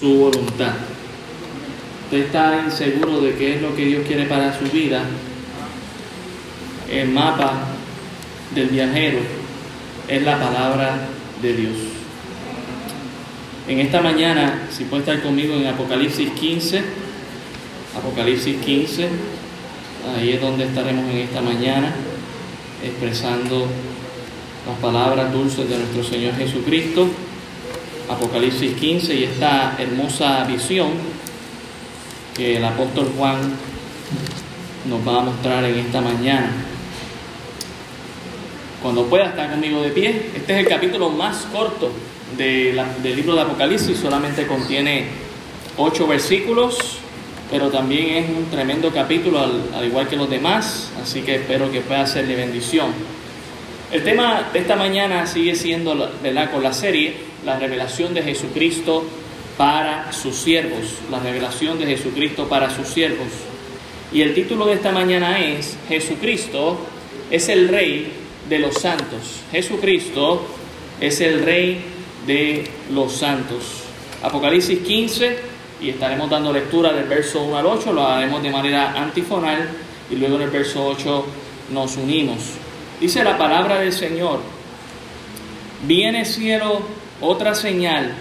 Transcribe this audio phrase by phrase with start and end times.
[0.00, 0.72] su voluntad.
[2.04, 5.04] Usted está inseguro de qué es lo que Dios quiere para su vida.
[6.90, 7.66] El mapa
[8.54, 9.18] del viajero
[10.08, 11.06] es la palabra
[11.40, 11.76] de Dios.
[13.68, 16.82] En esta mañana, si puede estar conmigo en Apocalipsis 15,
[17.96, 19.08] Apocalipsis 15,
[20.16, 21.94] ahí es donde estaremos en esta mañana,
[22.82, 23.66] expresando
[24.66, 27.08] las palabras dulces de nuestro Señor Jesucristo.
[28.10, 30.90] Apocalipsis 15 y esta hermosa visión
[32.36, 33.38] que el apóstol Juan
[34.88, 36.50] nos va a mostrar en esta mañana.
[38.82, 41.92] Cuando pueda estar conmigo de pie, este es el capítulo más corto
[42.36, 42.76] del
[43.16, 45.06] libro de Apocalipsis, solamente contiene
[45.76, 46.98] ocho versículos,
[47.50, 51.80] pero también es un tremendo capítulo al, igual que los demás, así que espero que
[51.80, 52.92] pueda ser de bendición.
[53.92, 56.50] El tema de esta mañana sigue siendo, ¿verdad?
[56.50, 59.04] Con la serie la revelación de Jesucristo
[59.56, 63.28] para sus siervos, la revelación de Jesucristo para sus siervos.
[64.12, 66.78] Y el título de esta mañana es Jesucristo
[67.30, 68.12] es el Rey
[68.48, 69.42] de los santos.
[69.52, 70.42] Jesucristo
[71.00, 71.80] es el Rey
[72.26, 73.84] de los santos.
[74.22, 75.38] Apocalipsis 15,
[75.80, 79.68] y estaremos dando lectura del verso 1 al 8, lo haremos de manera antifonal
[80.10, 81.24] y luego en el verso 8
[81.72, 82.38] nos unimos.
[83.00, 84.40] Dice la palabra del Señor,
[85.86, 86.82] viene cielo
[87.20, 88.12] otra señal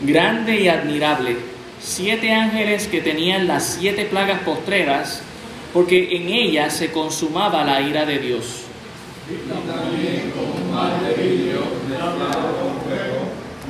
[0.00, 1.36] grande y admirable,
[1.80, 5.22] siete ángeles que tenían las siete plagas postreras,
[5.72, 8.64] porque en ellas se consumaba la ira de Dios.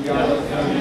[0.02, 0.79] y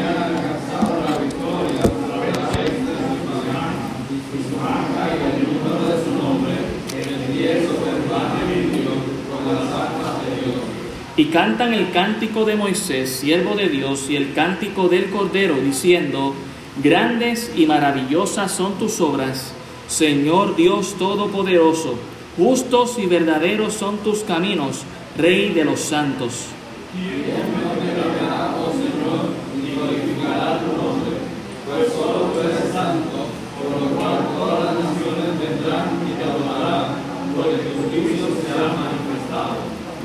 [11.26, 16.34] cantan el cántico de Moisés, siervo de Dios, y el cántico del Cordero, diciendo,
[16.82, 19.52] Grandes y maravillosas son tus obras,
[19.88, 21.96] Señor Dios Todopoderoso,
[22.38, 24.84] justos y verdaderos son tus caminos,
[25.18, 26.46] Rey de los santos.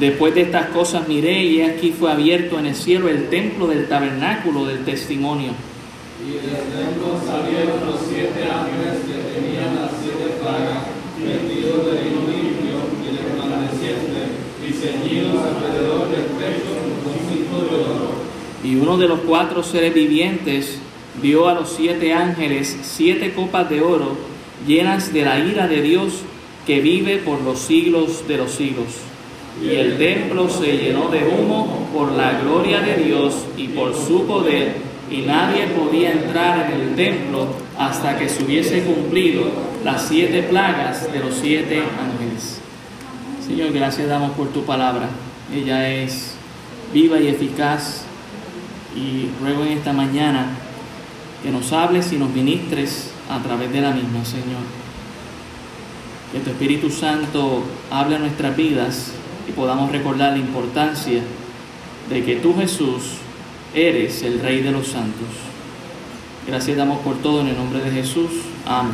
[0.01, 3.87] Después de estas cosas miré y aquí fue abierto en el cielo el templo del
[3.87, 5.53] tabernáculo del testimonio.
[6.21, 12.23] Y del templo salieron los siete ángeles que tenían las siete plagas, vestidos de lino
[12.27, 14.21] limpio y resplandeciente,
[14.67, 18.15] y ceñidos alrededor del pecho con cinto de oro.
[18.65, 20.79] Y uno de los cuatro seres vivientes
[21.23, 24.17] dio a los siete ángeles siete copas de oro
[24.67, 26.23] llenas de la ira de Dios
[26.67, 28.87] que vive por los siglos de los siglos
[29.63, 34.27] y el templo se llenó de humo por la gloria de Dios y por su
[34.27, 34.77] poder,
[35.11, 37.47] y nadie podía entrar en el templo
[37.79, 39.45] hasta que se hubiese cumplido
[39.85, 42.61] las siete plagas de los siete ángeles.
[43.47, 45.09] Señor, gracias damos por tu palabra.
[45.55, 46.35] Ella es
[46.93, 48.05] viva y eficaz.
[48.97, 50.47] Y ruego en esta mañana
[51.43, 54.63] que nos hables y nos ministres a través de la misma, Señor.
[56.33, 59.13] Que tu Espíritu Santo hable a nuestras vidas
[59.49, 61.23] y podamos recordar la importancia
[62.09, 63.03] de que tú Jesús
[63.75, 65.29] eres el Rey de los santos.
[66.47, 68.31] Gracias damos por todo en el nombre de Jesús.
[68.67, 68.93] Amén.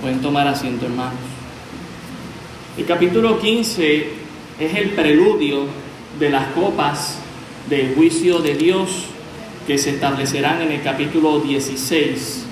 [0.00, 1.18] Pueden tomar asiento, hermanos.
[2.78, 4.08] El capítulo 15
[4.58, 5.66] es el preludio
[6.18, 7.18] de las copas
[7.68, 9.06] del juicio de Dios
[9.66, 12.44] que se establecerán en el capítulo 16.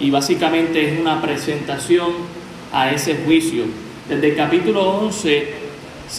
[0.00, 2.12] Y básicamente es una presentación
[2.72, 3.64] a ese juicio.
[4.08, 5.59] Desde el capítulo 11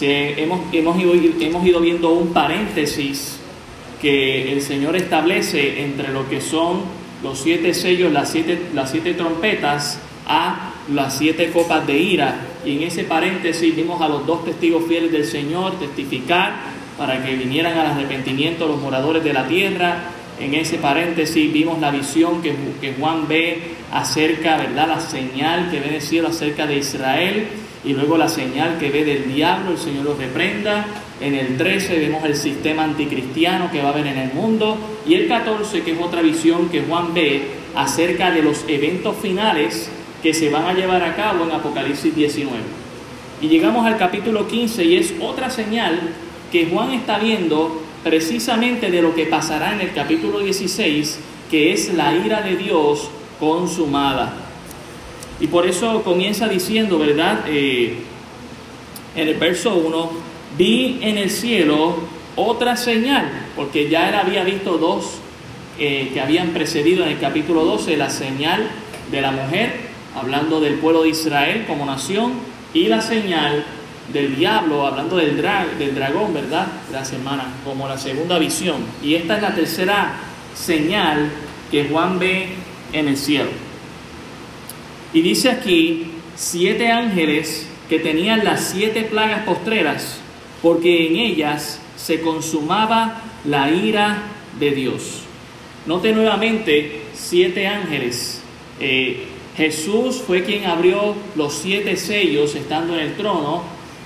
[0.00, 3.38] hemos, hemos, ido, hemos ido viendo un paréntesis
[4.00, 6.80] que el Señor establece entre lo que son
[7.22, 12.34] los siete sellos, las siete, las siete trompetas, a las siete copas de ira.
[12.64, 16.52] Y en ese paréntesis vimos a los dos testigos fieles del Señor testificar
[16.98, 19.98] para que vinieran al arrepentimiento los moradores de la tierra.
[20.40, 23.58] En ese paréntesis vimos la visión que, que Juan ve
[23.92, 24.88] acerca, ¿verdad?
[24.88, 27.46] La señal que ve del cielo acerca de Israel
[27.84, 30.86] y luego la señal que ve del diablo, el Señor los reprenda.
[31.20, 34.76] En el 13 vemos el sistema anticristiano que va a haber en el mundo.
[35.06, 37.42] Y el 14, que es otra visión que Juan ve
[37.74, 39.90] acerca de los eventos finales
[40.22, 42.56] que se van a llevar a cabo en Apocalipsis 19.
[43.40, 45.98] Y llegamos al capítulo 15 y es otra señal
[46.52, 51.18] que Juan está viendo precisamente de lo que pasará en el capítulo 16,
[51.50, 54.51] que es la ira de Dios consumada.
[55.42, 57.40] Y por eso comienza diciendo, ¿verdad?
[57.48, 57.96] Eh,
[59.16, 60.10] en el verso 1,
[60.56, 61.96] vi en el cielo
[62.36, 65.18] otra señal, porque ya él había visto dos
[65.80, 68.70] eh, que habían precedido en el capítulo 12, la señal
[69.10, 69.72] de la mujer,
[70.14, 72.34] hablando del pueblo de Israel como nación,
[72.72, 73.64] y la señal
[74.12, 75.42] del diablo, hablando del,
[75.76, 76.68] del dragón, ¿verdad?
[76.92, 78.76] Las hermanas, como la segunda visión.
[79.02, 80.12] Y esta es la tercera
[80.54, 81.30] señal
[81.68, 82.50] que Juan ve
[82.92, 83.71] en el cielo.
[85.14, 86.06] Y dice aquí,
[86.36, 90.18] siete ángeles que tenían las siete plagas postreras,
[90.62, 94.22] porque en ellas se consumaba la ira
[94.58, 95.22] de Dios.
[95.86, 98.40] Note nuevamente siete ángeles.
[98.80, 99.24] Eh,
[99.56, 103.62] Jesús fue quien abrió los siete sellos estando en el trono.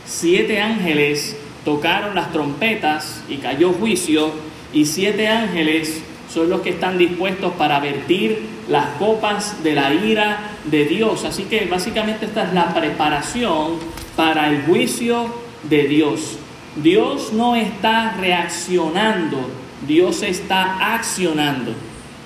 [0.06, 4.32] Siete ángeles tocaron las trompetas y cayó juicio.
[4.72, 10.38] Y siete ángeles son los que están dispuestos para vertir las copas de la ira
[10.64, 11.24] de Dios.
[11.24, 13.78] Así que básicamente esta es la preparación
[14.16, 15.26] para el juicio
[15.64, 16.38] de Dios.
[16.76, 19.38] Dios no está reaccionando,
[19.86, 21.72] Dios está accionando.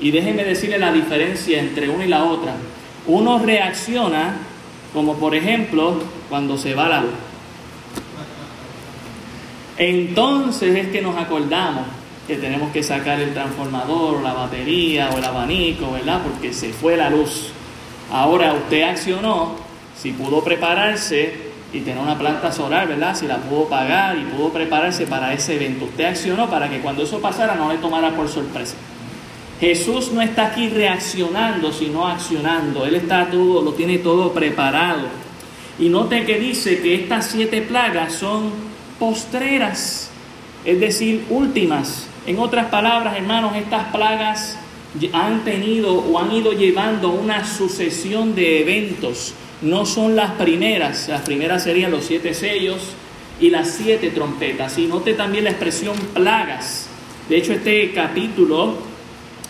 [0.01, 2.55] Y déjenme decirle la diferencia entre una y la otra.
[3.07, 4.35] Uno reacciona
[4.93, 7.05] como por ejemplo cuando se va la.
[9.77, 11.87] Entonces es que nos acordamos
[12.31, 16.21] que tenemos que sacar el transformador, la batería o el abanico, ¿verdad?
[16.23, 17.49] Porque se fue la luz.
[18.13, 19.57] Ahora usted accionó,
[20.01, 21.35] si pudo prepararse
[21.73, 23.17] y tener una planta solar, ¿verdad?
[23.17, 25.87] Si la pudo pagar y pudo prepararse para ese evento.
[25.87, 28.77] Usted accionó para que cuando eso pasara no le tomara por sorpresa.
[29.59, 32.87] Jesús no está aquí reaccionando, sino accionando.
[32.87, 35.09] Él está todo, lo tiene todo preparado.
[35.81, 38.53] Y note que dice que estas siete plagas son
[39.01, 40.13] postreras,
[40.65, 42.07] es decir, últimas.
[42.27, 44.59] En otras palabras, hermanos, estas plagas
[45.13, 49.35] han tenido o han ido llevando una sucesión de eventos.
[49.63, 52.95] No son las primeras, las primeras serían los siete sellos
[53.41, 54.77] y las siete trompetas.
[54.79, 56.89] Y note también la expresión plagas.
[57.29, 58.75] De hecho, este capítulo,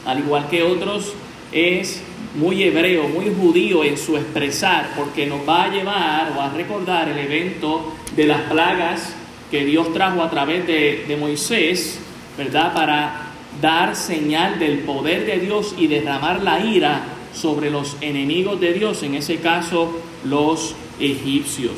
[0.06, 1.14] al igual que otros,
[1.50, 2.02] es
[2.36, 7.08] muy hebreo, muy judío en su expresar, porque nos va a llevar o a recordar
[7.08, 9.12] el evento de las plagas
[9.50, 11.98] que Dios trajo a través de, de Moisés
[12.40, 12.72] ¿verdad?
[12.72, 17.02] Para dar señal del poder de Dios y derramar la ira
[17.34, 21.74] sobre los enemigos de Dios, en ese caso los egipcios.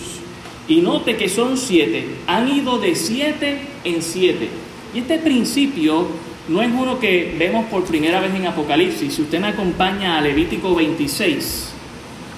[0.68, 4.50] Y note que son siete, han ido de siete en siete.
[4.94, 6.06] Y este principio
[6.46, 9.14] no es uno que vemos por primera vez en Apocalipsis.
[9.14, 11.70] Si usted me acompaña a Levítico 26,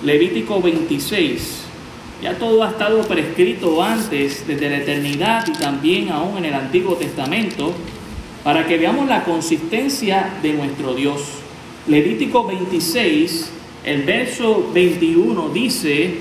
[0.02, 1.64] Levítico 26,
[2.22, 6.94] ya todo ha estado prescrito antes, desde la eternidad y también aún en el Antiguo
[6.94, 7.74] Testamento
[8.44, 11.22] para que veamos la consistencia de nuestro Dios.
[11.88, 13.50] Levítico 26,
[13.84, 16.14] el verso 21 dice,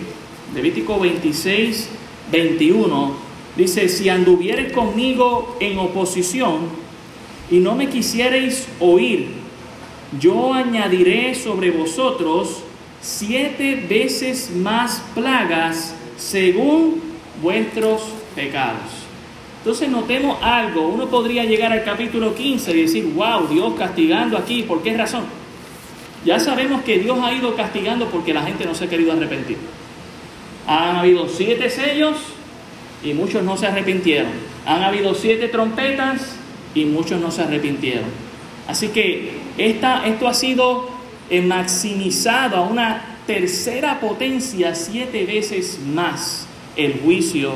[0.55, 1.89] Levítico 26,
[2.31, 3.15] 21,
[3.57, 6.61] dice, si anduvieres conmigo en oposición
[7.51, 9.27] y no me quisierais oír,
[10.19, 12.63] yo añadiré sobre vosotros
[13.01, 17.01] siete veces más plagas según
[17.41, 18.01] vuestros
[18.33, 19.02] pecados.
[19.63, 24.63] Entonces notemos algo, uno podría llegar al capítulo 15 y decir, wow, Dios castigando aquí,
[24.63, 25.23] ¿por qué razón?
[26.25, 29.55] Ya sabemos que Dios ha ido castigando porque la gente no se ha querido arrepentir.
[30.67, 32.17] Han habido siete sellos
[33.05, 34.31] y muchos no se arrepintieron.
[34.65, 36.35] Han habido siete trompetas
[36.75, 38.09] y muchos no se arrepintieron.
[38.67, 40.89] Así que esta, esto ha sido
[41.45, 47.53] maximizado a una tercera potencia, siete veces más el juicio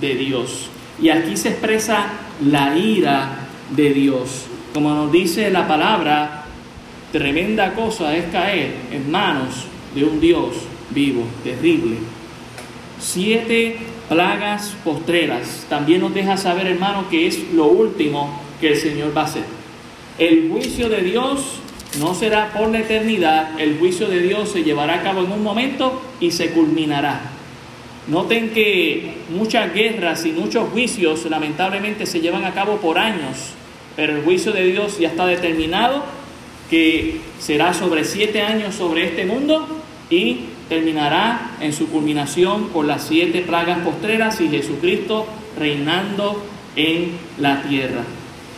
[0.00, 0.70] de Dios.
[1.00, 2.08] Y aquí se expresa
[2.44, 3.30] la ira
[3.70, 4.46] de Dios.
[4.74, 6.44] Como nos dice la palabra,
[7.12, 10.56] tremenda cosa es caer en manos de un Dios
[10.90, 11.96] vivo, terrible.
[12.98, 13.78] Siete
[14.08, 15.66] plagas postreras.
[15.68, 19.44] También nos deja saber, hermano, que es lo último que el Señor va a hacer.
[20.18, 21.60] El juicio de Dios
[21.98, 25.42] no será por la eternidad, el juicio de Dios se llevará a cabo en un
[25.42, 27.20] momento y se culminará.
[28.08, 33.52] Noten que muchas guerras y muchos juicios lamentablemente se llevan a cabo por años,
[33.94, 36.02] pero el juicio de Dios ya está determinado
[36.70, 39.66] que será sobre siete años sobre este mundo
[40.08, 45.26] y terminará en su culminación con las siete plagas postreras y Jesucristo
[45.58, 46.42] reinando
[46.76, 48.04] en la tierra.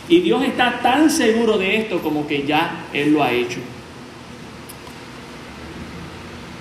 [0.07, 3.59] Y Dios está tan seguro de esto como que ya Él lo ha hecho.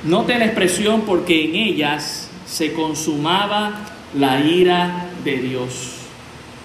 [0.05, 3.73] Noten la expresión porque en ellas se consumaba
[4.15, 5.93] la ira de Dios.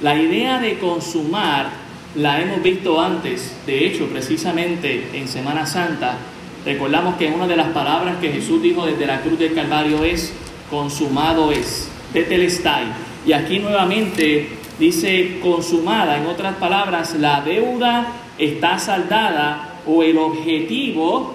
[0.01, 1.69] La idea de consumar
[2.13, 6.17] la hemos visto antes, de hecho precisamente en Semana Santa,
[6.65, 10.33] recordamos que una de las palabras que Jesús dijo desde la cruz del Calvario es,
[10.69, 12.87] consumado es, tetelestai.
[13.25, 21.33] Y aquí nuevamente dice consumada, en otras palabras, la deuda está saldada o el objetivo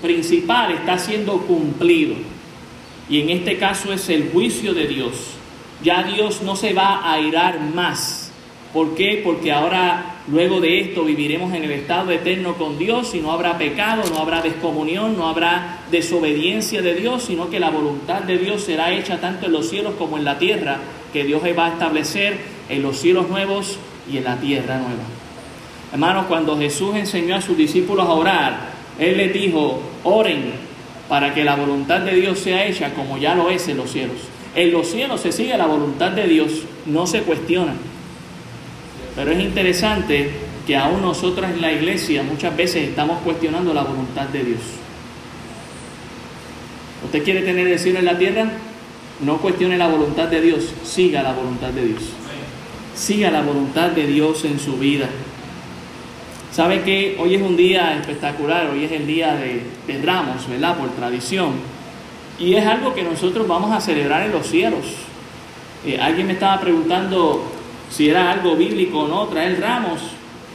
[0.00, 2.14] principal está siendo cumplido.
[3.10, 5.12] Y en este caso es el juicio de Dios.
[5.82, 8.30] Ya Dios no se va a irar más.
[8.72, 9.20] ¿Por qué?
[9.24, 13.58] Porque ahora, luego de esto, viviremos en el estado eterno con Dios y no habrá
[13.58, 18.62] pecado, no habrá descomunión, no habrá desobediencia de Dios, sino que la voluntad de Dios
[18.62, 20.78] será hecha tanto en los cielos como en la tierra,
[21.12, 22.38] que Dios va a establecer
[22.68, 23.76] en los cielos nuevos
[24.08, 25.02] y en la tierra nueva.
[25.92, 30.69] Hermanos, cuando Jesús enseñó a sus discípulos a orar, Él les dijo, oren
[31.10, 34.18] para que la voluntad de Dios sea hecha como ya lo es en los cielos.
[34.54, 37.74] En los cielos se sigue la voluntad de Dios, no se cuestiona.
[39.16, 40.30] Pero es interesante
[40.68, 44.60] que aún nosotros en la iglesia muchas veces estamos cuestionando la voluntad de Dios.
[47.06, 48.48] ¿Usted quiere tener el cielo en la tierra?
[49.20, 52.02] No cuestione la voluntad de Dios, siga la voluntad de Dios.
[52.94, 55.08] Siga la voluntad de Dios en su vida.
[56.52, 58.70] ¿Sabe que hoy es un día espectacular?
[58.70, 60.76] Hoy es el día de, de Ramos, ¿verdad?
[60.76, 61.52] Por tradición.
[62.40, 64.84] Y es algo que nosotros vamos a celebrar en los cielos.
[65.86, 67.52] Eh, alguien me estaba preguntando
[67.88, 70.00] si era algo bíblico o no traer ramos.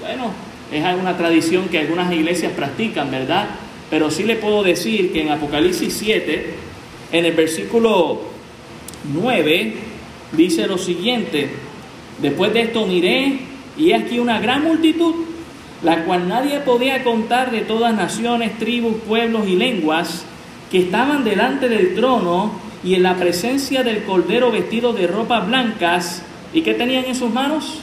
[0.02, 0.32] Bueno,
[0.72, 3.48] es alguna tradición que algunas iglesias practican, ¿verdad?
[3.90, 6.54] Pero sí le puedo decir que en Apocalipsis 7,
[7.14, 8.20] en el versículo
[9.14, 9.74] 9,
[10.34, 11.50] dice lo siguiente,
[12.22, 13.40] después de esto miré
[13.78, 15.35] y aquí una gran multitud,
[15.86, 20.26] la cual nadie podía contar de todas naciones, tribus, pueblos y lenguas,
[20.72, 26.24] que estaban delante del trono y en la presencia del Cordero vestido de ropas blancas,
[26.56, 27.82] ¿y qué tenían en sus manos?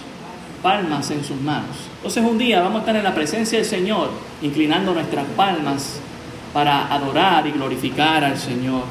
[0.65, 1.77] Palmas en sus manos.
[1.99, 4.11] Entonces un día vamos a estar en la presencia del Señor,
[4.43, 6.01] inclinando nuestras palmas
[6.53, 8.83] para adorar y glorificar al Señor.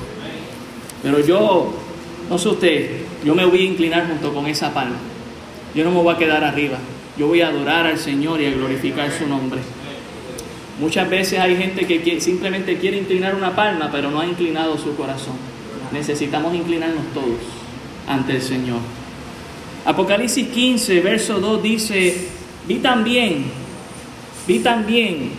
[1.03, 1.73] Pero yo,
[2.29, 2.91] no sé usted,
[3.25, 4.95] yo me voy a inclinar junto con esa palma.
[5.75, 6.77] Yo no me voy a quedar arriba.
[7.21, 9.61] Yo voy a adorar al Señor y a glorificar su nombre.
[10.79, 14.95] Muchas veces hay gente que simplemente quiere inclinar una palma, pero no ha inclinado su
[14.95, 15.35] corazón.
[15.91, 17.37] Necesitamos inclinarnos todos
[18.07, 18.79] ante el Señor.
[19.85, 22.27] Apocalipsis 15, verso 2 dice,
[22.67, 23.43] vi también,
[24.47, 25.29] vi también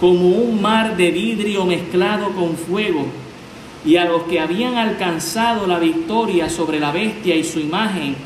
[0.00, 3.06] como un mar de vidrio mezclado con fuego,
[3.86, 8.16] y a los que habían alcanzado la victoria sobre la bestia y su imagen,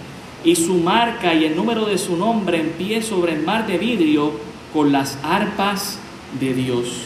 [0.44, 3.78] y su marca y el número de su nombre en pie sobre el mar de
[3.78, 4.32] vidrio,
[4.72, 5.98] con las arpas
[6.40, 7.04] de Dios.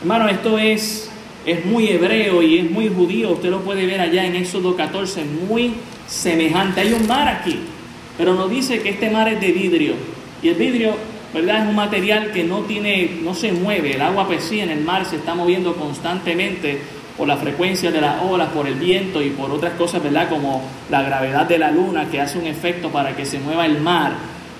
[0.00, 1.10] Hermano, esto es,
[1.46, 5.24] es muy hebreo y es muy judío, usted lo puede ver allá en Éxodo 14,
[5.48, 5.74] muy
[6.06, 6.80] semejante.
[6.80, 7.58] Hay un mar aquí,
[8.18, 9.94] pero nos dice que este mar es de vidrio.
[10.42, 10.94] Y el vidrio,
[11.32, 11.62] ¿verdad?
[11.62, 13.94] Es un material que no tiene, no se mueve.
[13.94, 16.80] El agua sí en el mar se está moviendo constantemente
[17.16, 20.28] por la frecuencia de las olas, por el viento y por otras cosas, ¿verdad?
[20.28, 23.80] Como la gravedad de la luna que hace un efecto para que se mueva el
[23.80, 24.12] mar.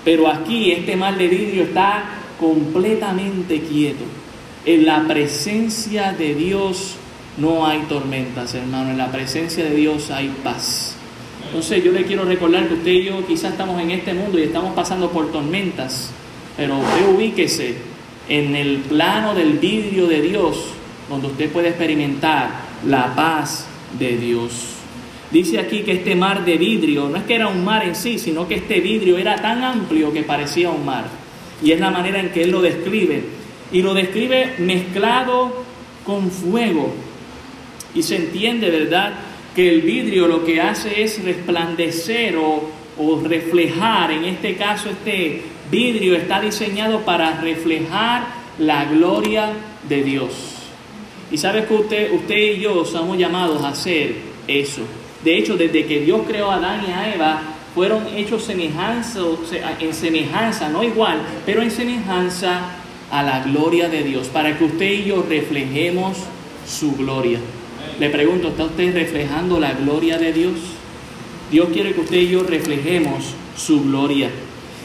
[0.03, 2.03] Pero aquí este mar de vidrio está
[2.39, 4.03] completamente quieto.
[4.65, 6.95] En la presencia de Dios
[7.37, 8.91] no hay tormentas, hermano.
[8.91, 10.95] En la presencia de Dios hay paz.
[11.47, 14.43] Entonces yo le quiero recordar que usted y yo quizás estamos en este mundo y
[14.43, 16.11] estamos pasando por tormentas,
[16.57, 17.75] pero usted ubíquese
[18.27, 20.74] en el plano del vidrio de Dios,
[21.09, 22.49] donde usted puede experimentar
[22.85, 24.51] la paz de Dios.
[25.31, 28.19] Dice aquí que este mar de vidrio no es que era un mar en sí,
[28.19, 31.05] sino que este vidrio era tan amplio que parecía un mar.
[31.61, 33.23] Y es la manera en que él lo describe.
[33.71, 35.63] Y lo describe mezclado
[36.05, 36.93] con fuego.
[37.93, 39.13] Y se entiende, ¿verdad?
[39.55, 42.71] que el vidrio lo que hace es resplandecer o,
[43.23, 48.25] reflejar, en este caso este vidrio está diseñado para reflejar
[48.57, 49.51] la gloria
[49.87, 50.54] de Dios.
[51.35, 54.15] Y sabes que usted, usted y yo somos llamados a hacer
[54.47, 54.83] eso.
[55.21, 57.41] De hecho, desde que Dios creó a Adán y a Eva,
[57.75, 59.19] fueron hechos semejanza,
[59.81, 62.77] en semejanza, no igual, pero en semejanza
[63.11, 66.19] a la gloria de Dios, para que usted y yo reflejemos
[66.65, 67.39] su gloria.
[67.99, 70.53] Le pregunto, ¿está usted reflejando la gloria de Dios?
[71.51, 73.25] Dios quiere que usted y yo reflejemos
[73.57, 74.29] su gloria.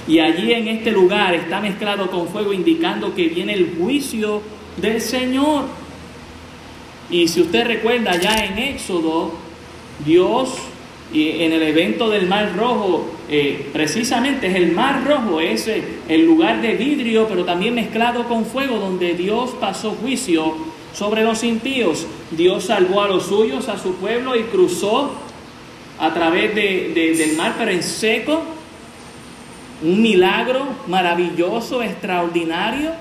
[0.08, 4.42] Y allí en este lugar está mezclado con fuego indicando que viene el juicio
[4.78, 5.78] del Señor.
[7.10, 9.32] Y si usted recuerda ya en Éxodo,
[10.04, 10.50] Dios
[11.12, 15.68] y en el evento del Mar Rojo, eh, precisamente es el Mar Rojo, es
[16.08, 20.54] el lugar de vidrio, pero también mezclado con fuego, donde Dios pasó juicio
[20.94, 22.06] sobre los impíos.
[22.30, 25.10] Dios salvó a los suyos, a su pueblo, y cruzó
[25.98, 28.42] a través del mar, pero en seco.
[29.82, 32.92] Un milagro maravilloso, extraordinario.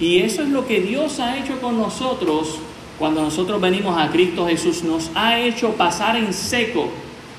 [0.00, 2.60] Y eso es lo que Dios ha hecho con nosotros
[2.98, 4.82] cuando nosotros venimos a Cristo Jesús.
[4.82, 6.88] Nos ha hecho pasar en seco.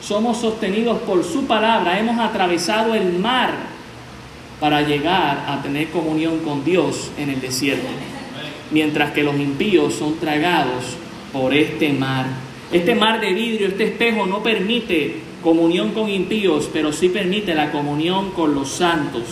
[0.02, 2.00] Somos sostenidos por su palabra.
[2.00, 3.52] Hemos atravesado el mar
[4.60, 7.88] para llegar a tener comunión con Dios en el desierto,
[8.72, 10.98] mientras que los impíos son tragados
[11.32, 12.26] por este mar.
[12.72, 17.72] Este mar de vidrio, este espejo no permite comunión con impíos, pero sí permite la
[17.72, 19.24] comunión con los santos.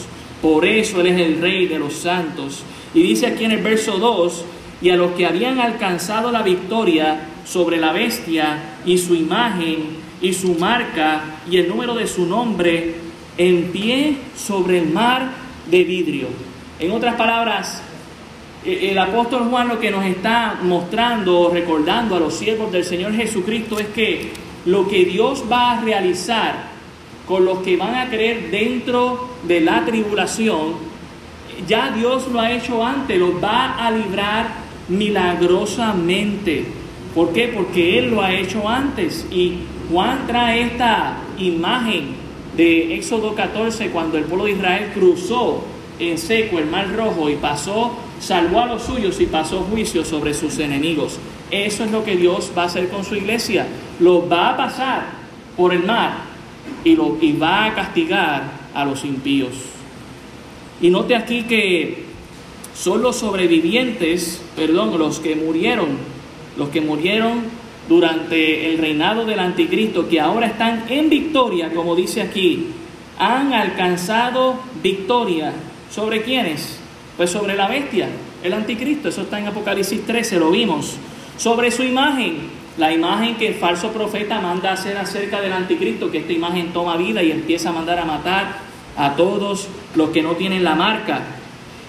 [0.42, 2.64] Por eso Él es el Rey de los santos.
[2.94, 4.46] Y dice aquí en el verso 2,
[4.82, 10.34] y a los que habían alcanzado la victoria sobre la bestia y su imagen y
[10.34, 12.96] su marca y el número de su nombre
[13.38, 15.30] en pie sobre el mar
[15.70, 16.28] de vidrio.
[16.80, 17.82] En otras palabras,
[18.66, 23.14] e, el apóstol Juan lo que nos está mostrando, recordando a los siervos del Señor
[23.14, 24.32] Jesucristo es que
[24.66, 26.78] lo que Dios va a realizar
[27.28, 30.76] con los que van a creer dentro de la tribulación,
[31.68, 36.66] ya Dios lo ha hecho antes, los va a librar milagrosamente.
[37.14, 37.48] ¿Por qué?
[37.48, 39.26] Porque Él lo ha hecho antes.
[39.32, 39.60] Y
[39.92, 42.16] Juan trae esta imagen
[42.56, 45.64] de Éxodo 14 cuando el pueblo de Israel cruzó
[46.00, 50.34] en seco el mar rojo y pasó, salvó a los suyos y pasó juicio sobre
[50.34, 51.20] sus enemigos.
[51.50, 53.68] Eso es lo que Dios va a hacer con su iglesia.
[54.00, 55.06] Lo va a pasar
[55.56, 56.18] por el mar
[56.84, 59.54] y, lo, y va a castigar a los impíos.
[60.82, 62.07] Y note aquí que
[62.78, 65.98] son los sobrevivientes, perdón, los que murieron,
[66.58, 67.42] los que murieron
[67.90, 72.68] durante el reinado del anticristo, que ahora están en victoria, como dice aquí,
[73.18, 75.54] han alcanzado victoria.
[75.90, 76.80] ¿Sobre quiénes?
[77.16, 78.10] Pues sobre la bestia,
[78.44, 80.98] el anticristo, eso está en Apocalipsis 13, lo vimos.
[81.38, 82.36] Sobre su imagen,
[82.78, 86.98] la imagen que el falso profeta manda hacer acerca del anticristo, que esta imagen toma
[86.98, 88.58] vida y empieza a mandar a matar
[88.96, 91.22] a todos los que no tienen la marca.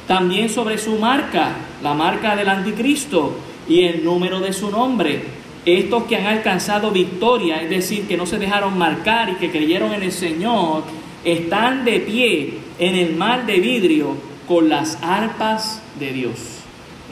[0.08, 1.50] También sobre su marca,
[1.82, 3.36] la marca del anticristo
[3.68, 5.22] y el número de su nombre.
[5.66, 9.92] Estos que han alcanzado victoria, es decir, que no se dejaron marcar y que creyeron
[9.92, 10.84] en el Señor,
[11.24, 14.16] están de pie en el mar de vidrio
[14.48, 16.38] con las arpas de Dios.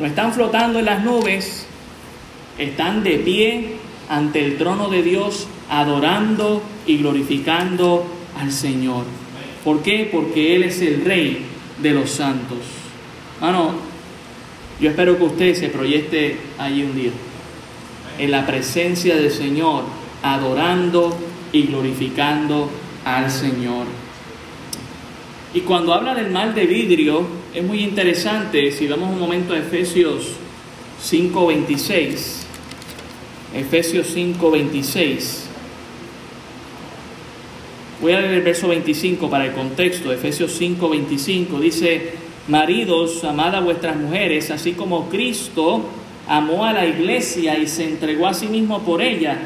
[0.01, 1.67] No están flotando en las nubes,
[2.57, 3.77] están de pie
[4.09, 8.07] ante el trono de Dios adorando y glorificando
[8.41, 9.05] al Señor.
[9.63, 10.09] ¿Por qué?
[10.11, 11.45] Porque Él es el Rey
[11.83, 12.76] de los santos.
[13.41, 13.75] Bueno,
[14.81, 17.11] yo espero que usted se proyecte allí un día,
[18.19, 19.85] en la presencia del Señor,
[20.23, 21.15] adorando
[21.53, 22.71] y glorificando
[23.05, 23.87] al Señor.
[25.53, 29.59] Y cuando habla del mal de vidrio, es muy interesante, si vamos un momento a
[29.59, 30.33] Efesios
[31.03, 32.45] 5.26,
[33.55, 35.45] Efesios 5.26,
[38.01, 43.61] voy a leer el verso 25 para el contexto, Efesios 5.25, dice, maridos, amad a
[43.61, 45.85] vuestras mujeres, así como Cristo
[46.29, 49.39] amó a la iglesia y se entregó a sí mismo por ella,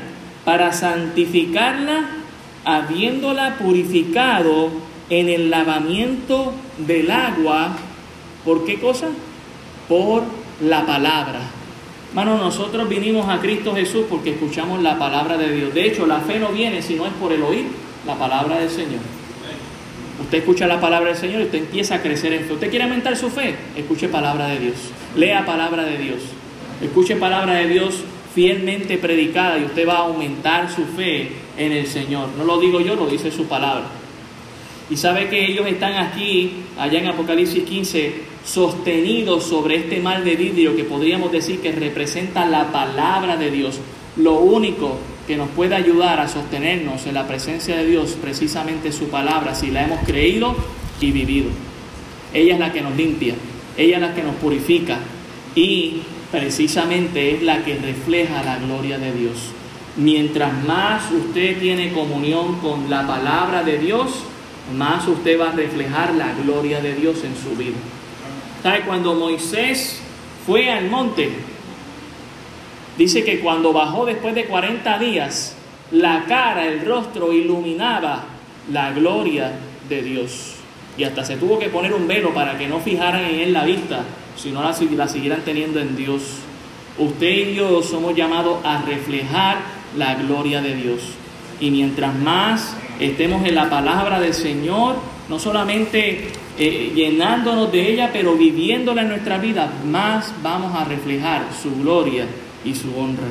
[0.45, 2.07] para santificarla,
[2.65, 4.71] habiéndola purificado
[5.11, 7.77] en el lavamiento del agua,
[8.45, 9.09] ¿por qué cosa?
[9.89, 10.23] Por
[10.63, 11.41] la palabra.
[12.11, 15.75] Hermano, nosotros vinimos a Cristo Jesús porque escuchamos la palabra de Dios.
[15.75, 17.67] De hecho, la fe no viene si no es por el oír
[18.07, 19.20] la palabra del Señor.
[20.31, 22.53] Usted escucha la palabra del Señor y usted empieza a crecer en fe.
[22.53, 23.57] ¿Usted quiere aumentar su fe?
[23.77, 24.77] Escuche palabra de Dios.
[25.17, 26.19] Lea palabra de Dios.
[26.81, 31.89] Escuche palabra de Dios fielmente predicada y usted va a aumentar su fe en el
[31.89, 32.29] Señor.
[32.39, 33.87] No lo digo yo, lo dice su palabra.
[34.89, 38.15] Y sabe que ellos están aquí, allá en Apocalipsis 15,
[38.45, 43.81] sostenidos sobre este mal de vidrio que podríamos decir que representa la palabra de Dios.
[44.15, 44.97] Lo único
[45.31, 49.71] que nos puede ayudar a sostenernos en la presencia de Dios, precisamente su palabra, si
[49.71, 50.57] la hemos creído
[51.01, 51.51] y vivido.
[52.35, 53.35] Ella es la que nos limpia,
[53.77, 54.99] ella es la que nos purifica
[55.55, 59.37] y precisamente es la que refleja la gloria de Dios.
[59.97, 64.11] Mientras más usted tiene comunión con la palabra de Dios,
[64.77, 67.77] más usted va a reflejar la gloria de Dios en su vida.
[68.65, 68.81] ¿Sabe?
[68.81, 70.01] Cuando Moisés
[70.45, 71.31] fue al monte,
[72.97, 75.57] dice que cuando bajó después de 40 días,
[75.93, 78.25] la cara, el rostro iluminaba
[78.73, 79.53] la gloria
[79.89, 80.55] de Dios.
[80.97, 83.65] Y hasta se tuvo que poner un velo para que no fijaran en él la
[83.65, 84.05] vista,
[84.37, 86.23] sino la, la siguieran teniendo en Dios.
[86.99, 89.59] Usted y yo somos llamados a reflejar
[89.97, 91.01] la gloria de Dios.
[91.61, 94.97] Y mientras más estemos en la palabra del Señor,
[95.29, 101.47] no solamente eh, llenándonos de ella, pero viviéndola en nuestra vida, más vamos a reflejar
[101.63, 102.27] su gloria
[102.65, 103.29] y su honra.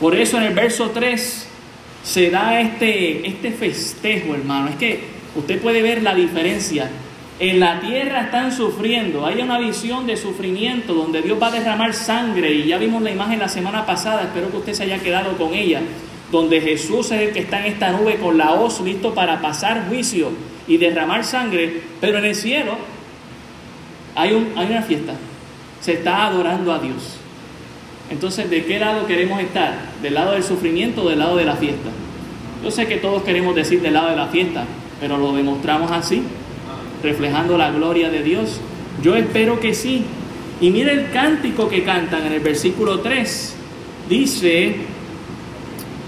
[0.00, 1.48] Por eso en el verso 3
[2.04, 4.68] se da este, este festejo, hermano.
[4.68, 5.00] Es que
[5.36, 6.90] usted puede ver la diferencia.
[7.38, 11.92] En la tierra están sufriendo, hay una visión de sufrimiento donde Dios va a derramar
[11.92, 15.36] sangre y ya vimos la imagen la semana pasada, espero que usted se haya quedado
[15.36, 15.80] con ella
[16.32, 19.86] donde Jesús es el que está en esta nube con la hoz listo para pasar
[19.88, 20.30] juicio.
[20.66, 22.76] y derramar sangre, pero en el cielo
[24.14, 25.12] hay, un, hay una fiesta,
[25.80, 27.18] se está adorando a Dios.
[28.10, 29.92] Entonces, ¿de qué lado queremos estar?
[30.02, 31.90] ¿Del lado del sufrimiento o del lado de la fiesta?
[32.62, 34.64] Yo sé que todos queremos decir del lado de la fiesta,
[35.00, 36.22] pero lo demostramos así,
[37.02, 38.60] reflejando la gloria de Dios.
[39.02, 40.04] Yo espero que sí.
[40.60, 43.56] Y mire el cántico que cantan en el versículo 3.
[44.08, 44.76] Dice,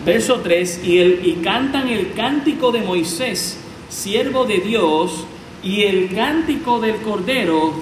[0.04, 5.26] verso 3, y, el, y cantan el cántico de Moisés, siervo de Dios,
[5.62, 7.72] y el cántico del Cordero,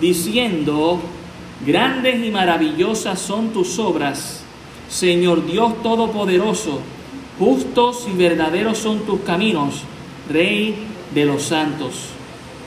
[0.00, 1.00] diciendo,
[1.66, 4.42] grandes y maravillosas son tus obras,
[4.88, 6.80] Señor Dios Todopoderoso,
[7.38, 9.82] justos y verdaderos son tus caminos,
[10.28, 10.76] Rey
[11.14, 12.08] de los santos.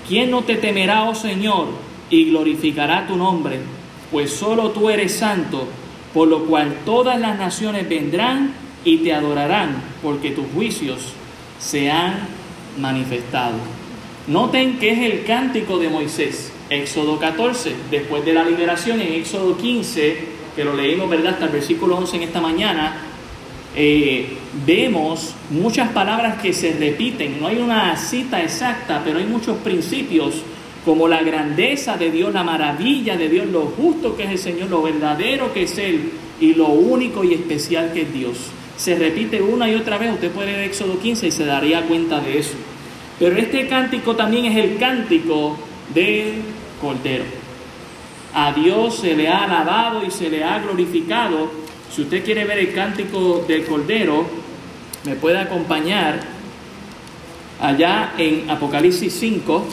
[0.08, 1.68] ¿Quién no te temerá, oh Señor,
[2.10, 3.60] y glorificará tu nombre?
[4.12, 5.68] Pues solo tú eres santo,
[6.14, 8.54] por lo cual todas las naciones vendrán
[8.84, 11.14] y te adorarán, porque tus juicios
[11.60, 12.28] se han
[12.80, 13.56] manifestado.
[14.28, 19.58] Noten que es el cántico de Moisés, Éxodo 14, después de la liberación en Éxodo
[19.58, 20.18] 15,
[20.56, 21.34] que lo leímos, ¿verdad?
[21.34, 22.98] Hasta el versículo 11 en esta mañana,
[23.76, 24.30] eh,
[24.66, 27.40] vemos muchas palabras que se repiten.
[27.40, 30.36] No hay una cita exacta, pero hay muchos principios
[30.86, 34.70] como la grandeza de Dios, la maravilla de Dios, lo justo que es el Señor,
[34.70, 38.38] lo verdadero que es Él y lo único y especial que es Dios.
[38.78, 42.20] Se repite una y otra vez, usted puede leer Éxodo 15 y se daría cuenta
[42.20, 42.54] de eso.
[43.20, 45.58] Pero este cántico también es el cántico
[45.94, 46.34] del
[46.86, 47.24] Cordero.
[48.36, 51.50] A Dios se le ha alabado y se le ha glorificado
[51.96, 54.26] si usted quiere ver el cántico del Cordero,
[55.06, 56.20] me puede acompañar
[57.62, 59.66] allá en Apocalipsis 5,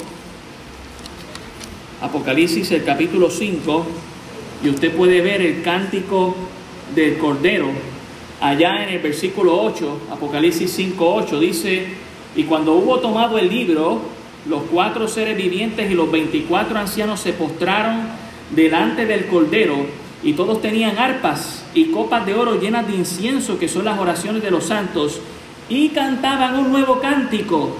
[2.00, 3.86] Apocalipsis el capítulo 5,
[4.62, 6.36] y usted puede ver el cántico
[6.94, 7.70] del Cordero.
[8.40, 11.86] Allá en el versículo 8, Apocalipsis 5, 8, dice,
[12.36, 14.00] y cuando hubo tomado el libro,
[14.46, 18.00] los cuatro seres vivientes y los 24 ancianos se postraron
[18.54, 19.86] delante del Cordero
[20.22, 24.42] y todos tenían arpas y copas de oro llenas de incienso, que son las oraciones
[24.42, 25.20] de los santos,
[25.68, 27.76] y cantaban un nuevo cántico,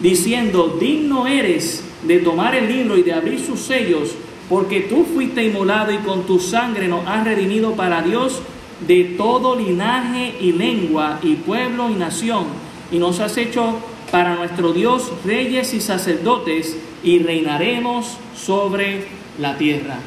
[0.00, 4.14] diciendo, digno eres de tomar el libro y de abrir sus sellos,
[4.48, 8.40] porque tú fuiste inmolado y con tu sangre nos has redimido para Dios
[8.86, 12.46] de todo linaje y lengua y pueblo y nación,
[12.90, 13.76] y nos has hecho
[14.10, 19.04] para nuestro Dios reyes y sacerdotes, y reinaremos sobre
[19.38, 19.98] la tierra.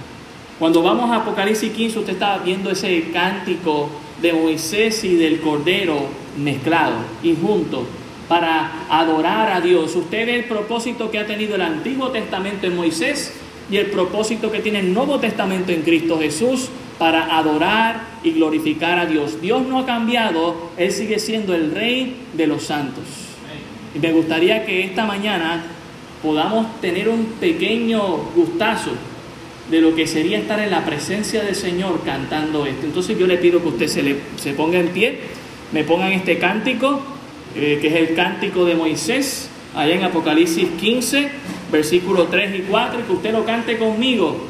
[0.59, 3.89] Cuando vamos a Apocalipsis 15, usted está viendo ese cántico
[4.21, 6.05] de Moisés y del Cordero
[6.37, 7.85] mezclado y juntos
[8.27, 9.95] para adorar a Dios.
[9.95, 13.33] Usted ve el propósito que ha tenido el Antiguo Testamento en Moisés
[13.71, 18.99] y el propósito que tiene el Nuevo Testamento en Cristo Jesús para adorar y glorificar
[18.99, 19.41] a Dios.
[19.41, 23.22] Dios no ha cambiado, Él sigue siendo el Rey de los santos.
[23.95, 25.63] Y me gustaría que esta mañana
[26.21, 28.01] podamos tener un pequeño
[28.35, 28.91] gustazo
[29.69, 32.85] de lo que sería estar en la presencia del Señor cantando esto.
[32.85, 35.19] Entonces yo le pido que usted se, le, se ponga en pie,
[35.71, 37.01] me pongan este cántico,
[37.55, 41.29] eh, que es el cántico de Moisés, allá en Apocalipsis 15,
[41.71, 44.47] versículos 3 y 4, y que usted lo cante conmigo.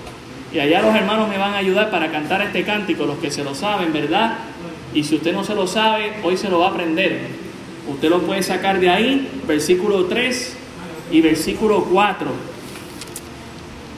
[0.53, 3.43] Y allá los hermanos me van a ayudar para cantar este cántico, los que se
[3.43, 4.37] lo saben, ¿verdad?
[4.93, 7.42] Y si usted no se lo sabe, hoy se lo va a aprender.
[7.89, 10.55] Usted lo puede sacar de ahí, versículo 3
[11.11, 12.53] y versículo 4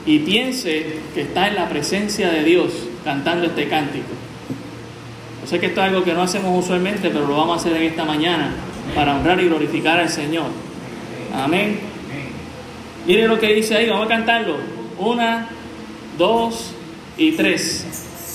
[0.06, 2.72] y piense que está en la presencia de Dios
[3.04, 4.06] cantando este cántico.
[5.42, 7.82] Yo sé que esto es algo que no hacemos usualmente, pero lo vamos a hacer
[7.82, 8.54] en esta mañana
[8.94, 10.48] para honrar y glorificar al Señor.
[11.34, 11.80] Amén.
[13.08, 14.58] Mire lo que dice ahí, vamos a cantarlo.
[14.98, 15.48] Una,
[16.18, 16.72] dos
[17.18, 17.86] y tres.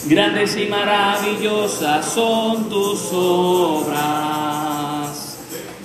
[0.08, 4.69] Grandes y maravillosas son tus obras,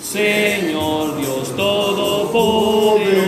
[0.06, 3.25] Señor Dios Todopoderoso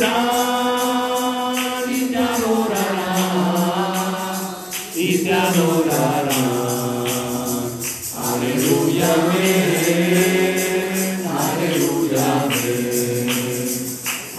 [0.00, 0.02] y
[2.06, 3.54] te adorarán,
[4.96, 6.30] y te adorarán.
[8.16, 10.56] Aleluya, amén,
[11.38, 13.28] aleluya, amén.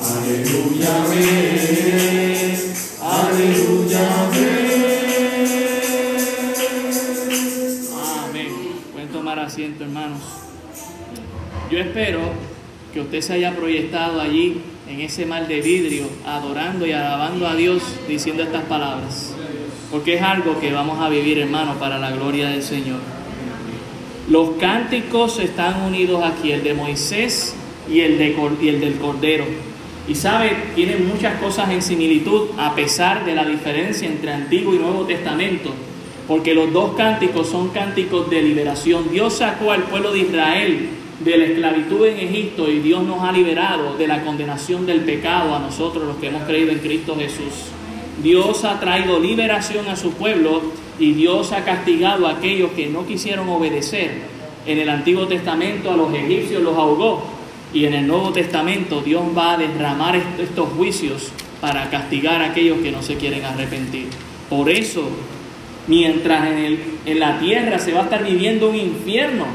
[0.01, 2.57] Aleluya, amén.
[3.03, 4.61] Aleluya, amén.
[8.25, 8.51] Amén.
[8.93, 10.21] Pueden tomar asiento, hermanos.
[11.69, 12.21] Yo espero
[12.91, 14.70] que usted se haya proyectado allí
[15.01, 19.33] ese mar de vidrio, adorando y alabando a Dios, diciendo estas palabras.
[19.89, 22.99] Porque es algo que vamos a vivir, hermano, para la gloria del Señor.
[24.29, 27.55] Los cánticos están unidos aquí, el de Moisés
[27.89, 28.21] y el,
[28.61, 29.45] y el del Cordero.
[30.07, 34.77] Y sabe, tienen muchas cosas en similitud a pesar de la diferencia entre Antiguo y
[34.79, 35.73] Nuevo Testamento.
[36.27, 39.11] Porque los dos cánticos son cánticos de liberación.
[39.11, 40.89] Dios sacó al pueblo de Israel
[41.23, 45.55] de la esclavitud en Egipto y Dios nos ha liberado de la condenación del pecado
[45.55, 47.69] a nosotros los que hemos creído en Cristo Jesús.
[48.23, 50.61] Dios ha traído liberación a su pueblo
[50.99, 54.11] y Dios ha castigado a aquellos que no quisieron obedecer.
[54.65, 57.23] En el Antiguo Testamento a los egipcios los ahogó
[57.73, 62.47] y en el Nuevo Testamento Dios va a derramar est- estos juicios para castigar a
[62.47, 64.07] aquellos que no se quieren arrepentir.
[64.49, 65.03] Por eso,
[65.87, 69.45] mientras en, el- en la tierra se va a estar viviendo un infierno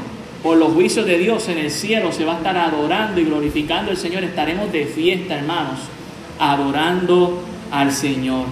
[0.43, 3.91] por los juicios de Dios, en el cielo se va a estar adorando y glorificando
[3.91, 4.23] al Señor.
[4.23, 5.79] Estaremos de fiesta, hermanos,
[6.39, 8.45] adorando al Señor.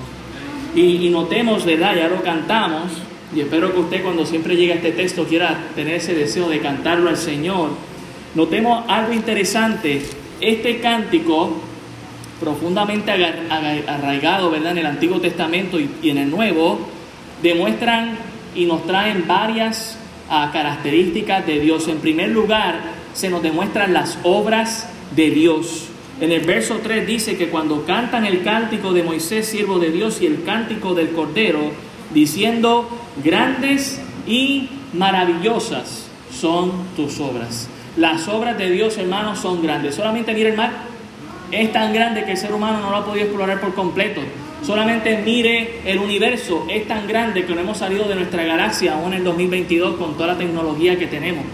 [0.75, 1.95] Y, notemos, ¿verdad?
[1.95, 2.91] Ya lo cantamos,
[3.33, 6.59] y espero que usted cuando siempre llegue a este texto quiera tener ese deseo de
[6.59, 7.69] cantarlo al Señor.
[8.33, 10.01] Notemos algo interesante.
[10.41, 11.53] Este cántico,
[12.41, 14.73] profundamente arraigado, ¿verdad?
[14.73, 16.79] En el Antiguo Testamento y en el Nuevo,
[17.41, 18.17] demuestran
[18.53, 19.97] y nos traen varias
[20.29, 21.87] ah, características de Dios.
[21.87, 22.79] En primer lugar,
[23.13, 25.87] se nos demuestran las obras de Dios.
[26.21, 30.21] En el verso 3 dice que cuando cantan el cántico de Moisés, siervo de Dios,
[30.21, 31.71] y el cántico del Cordero,
[32.13, 32.89] diciendo,
[33.23, 37.69] grandes y maravillosas son tus obras.
[37.97, 39.95] Las obras de Dios, hermanos, son grandes.
[39.95, 40.71] Solamente mire el mar,
[41.51, 44.21] es tan grande que el ser humano no lo ha podido explorar por completo.
[44.65, 49.13] Solamente mire el universo, es tan grande que no hemos salido de nuestra galaxia aún
[49.13, 51.45] en el 2022 con toda la tecnología que tenemos.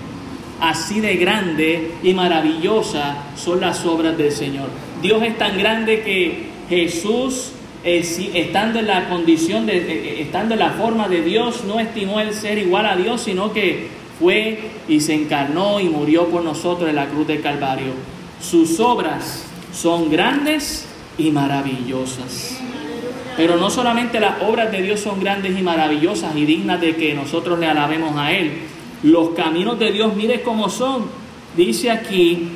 [0.61, 4.69] Así de grande y maravillosa son las obras del Señor.
[5.01, 7.51] Dios es tan grande que Jesús,
[7.83, 12.21] estando en la condición de, eh, eh, estando en la forma de Dios, no estimó
[12.21, 13.89] el ser igual a Dios, sino que
[14.21, 17.91] fue y se encarnó y murió por nosotros en la cruz del Calvario.
[18.39, 19.43] Sus obras
[19.73, 20.85] son grandes
[21.17, 22.61] y maravillosas.
[23.37, 27.13] Pero no solamente las obras de Dios son grandes y maravillosas y dignas de que
[27.13, 28.51] nosotros le alabemos a Él.
[29.03, 31.05] Los caminos de Dios, mire cómo son.
[31.55, 32.49] Dice aquí,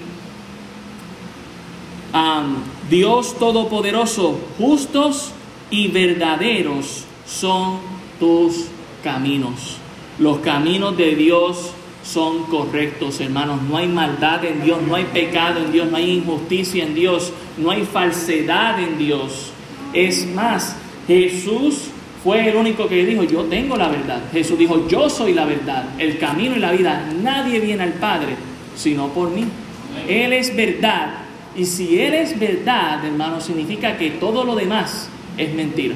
[2.89, 5.31] Dios Todopoderoso, justos
[5.71, 7.79] y verdaderos son
[8.19, 8.67] tus
[9.03, 9.77] caminos.
[10.19, 11.71] Los caminos de Dios
[12.03, 13.61] son correctos, hermanos.
[13.63, 17.33] No hay maldad en Dios, no hay pecado en Dios, no hay injusticia en Dios,
[17.57, 19.51] no hay falsedad en Dios.
[19.95, 20.75] Es más,
[21.08, 21.86] Jesús
[22.23, 24.21] fue el único que dijo, yo tengo la verdad.
[24.31, 27.10] Jesús dijo, yo soy la verdad, el camino y la vida.
[27.21, 28.36] Nadie viene al Padre
[28.75, 29.45] sino por mí.
[30.08, 31.19] Él es verdad.
[31.55, 35.95] Y si Él es verdad, hermano, significa que todo lo demás es mentira.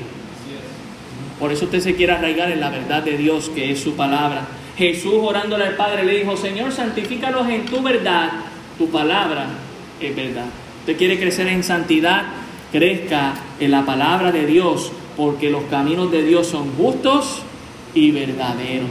[1.37, 4.47] Por eso usted se quiere arraigar en la verdad de Dios, que es su palabra.
[4.77, 8.31] Jesús orándole al Padre le dijo, Señor, santifícalos en tu verdad,
[8.77, 9.47] tu palabra
[9.99, 10.45] es verdad.
[10.81, 12.23] Usted quiere crecer en santidad,
[12.71, 17.41] crezca en la palabra de Dios, porque los caminos de Dios son justos
[17.93, 18.89] y verdaderos.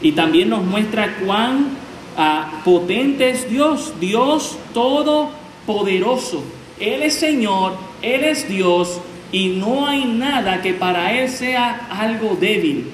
[0.00, 1.68] Y también nos muestra cuán
[2.16, 6.42] ah, potente es Dios, Dios todopoderoso.
[6.80, 12.36] Él es Señor, Él es Dios y no hay nada que para Él sea algo
[12.40, 12.90] débil.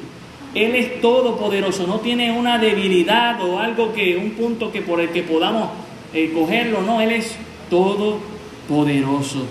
[0.54, 5.10] Él es todopoderoso, no tiene una debilidad o algo que, un punto que por el
[5.10, 5.70] que podamos
[6.12, 7.36] eh, cogerlo, no, Él es
[7.70, 9.46] todopoderoso.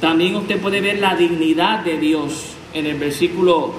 [0.00, 3.72] También usted puede ver la dignidad de Dios en el versículo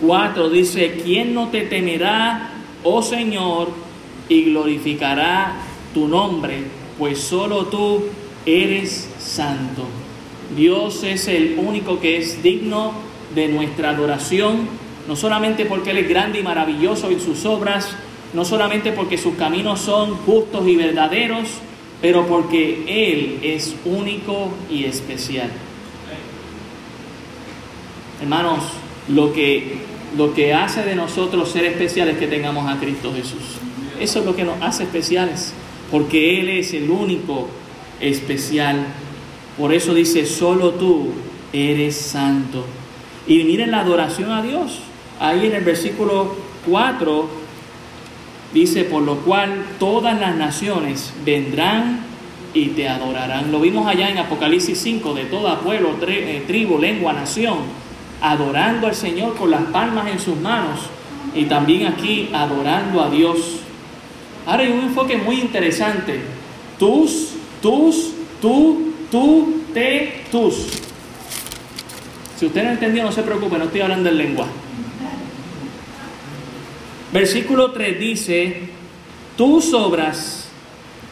[0.00, 2.50] 4 dice, ¿quién no te temerá,
[2.82, 3.70] oh Señor,
[4.28, 5.54] y glorificará
[5.92, 6.58] tu nombre?
[6.98, 8.04] Pues solo tú
[8.46, 9.84] eres santo.
[10.56, 12.92] Dios es el único que es digno
[13.34, 14.68] de nuestra adoración,
[15.08, 17.96] no solamente porque Él es grande y maravilloso en sus obras,
[18.34, 21.48] no solamente porque sus caminos son justos y verdaderos,
[22.04, 25.48] pero porque Él es único y especial.
[28.20, 28.62] Hermanos,
[29.08, 29.78] lo que,
[30.14, 33.56] lo que hace de nosotros ser especiales es que tengamos a Cristo Jesús.
[33.98, 35.54] Eso es lo que nos hace especiales,
[35.90, 37.48] porque Él es el único
[38.02, 38.84] especial.
[39.56, 41.08] Por eso dice, solo tú
[41.54, 42.66] eres santo.
[43.26, 44.80] Y miren la adoración a Dios.
[45.20, 46.36] Ahí en el versículo
[46.70, 47.43] 4
[48.54, 52.00] dice, por lo cual todas las naciones vendrán
[52.54, 53.50] y te adorarán.
[53.50, 57.58] Lo vimos allá en Apocalipsis 5, de toda pueblo, eh, tribu, lengua, nación,
[58.22, 60.80] adorando al Señor con las palmas en sus manos
[61.34, 63.60] y también aquí adorando a Dios.
[64.46, 66.20] Ahora hay un enfoque muy interesante.
[66.78, 70.54] Tus, tus, tú, tú, te, tus.
[72.36, 74.46] Si usted no entendió, no se preocupe, no estoy hablando en lengua.
[77.14, 78.56] Versículo 3 dice,
[79.36, 80.48] tus obras.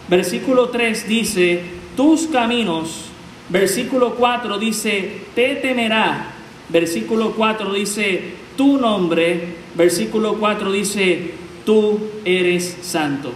[0.09, 1.61] Versículo 3 dice,
[1.97, 3.05] tus caminos.
[3.49, 6.33] Versículo 4 dice, te temerá.
[6.71, 8.21] Versículo 4 dice,
[8.57, 9.55] tu nombre.
[9.77, 11.35] Versículo 4 dice,
[11.65, 13.33] tú eres santo.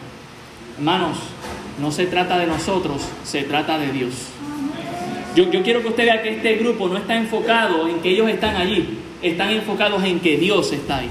[0.77, 1.19] Hermanos,
[1.81, 4.13] no se trata de nosotros, se trata de Dios.
[5.37, 8.29] Yo, yo, quiero que usted vea que este grupo no está enfocado en que ellos
[8.29, 11.11] están allí, están enfocados en que Dios está ahí.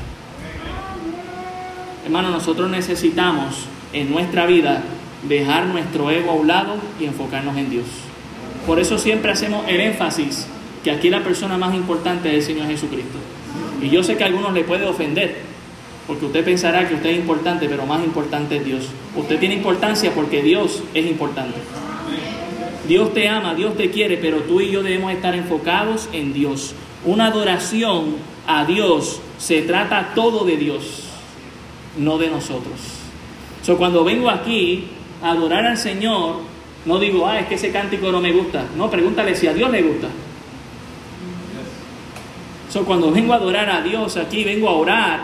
[2.06, 4.84] Hermano, nosotros necesitamos en nuestra vida
[5.28, 7.86] dejar nuestro ego a un lado y enfocarnos en Dios.
[8.68, 10.46] Por eso siempre hacemos el énfasis
[10.84, 13.18] que aquí la persona más importante es el Señor Jesucristo.
[13.82, 15.38] Y yo sé que a algunos le puede ofender,
[16.06, 18.90] porque usted pensará que usted es importante, pero más importante es Dios.
[19.16, 21.58] Usted tiene importancia porque Dios es importante.
[22.88, 26.76] Dios te ama, Dios te quiere, pero tú y yo debemos estar enfocados en Dios.
[27.04, 31.05] Una adoración a Dios se trata todo de Dios
[31.98, 32.80] no de nosotros.
[33.64, 34.86] So, cuando vengo aquí
[35.22, 36.38] a adorar al Señor,
[36.86, 38.66] no digo, ah, es que ese cántico no me gusta.
[38.78, 40.08] No, pregúntale si a Dios le gusta.
[42.70, 45.20] So, cuando vengo a adorar a Dios aquí, vengo a orar,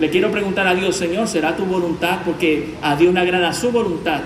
[0.00, 2.20] le quiero preguntar a Dios, Señor, ¿será tu voluntad?
[2.24, 4.22] Porque a Dios le agrada su voluntad,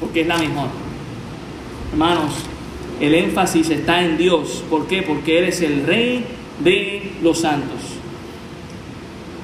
[0.00, 0.68] porque es la mejor.
[1.92, 2.32] Hermanos,
[3.00, 4.64] el énfasis está en Dios.
[4.68, 5.02] ¿Por qué?
[5.02, 6.24] Porque Él es el Rey
[6.58, 7.99] de los santos.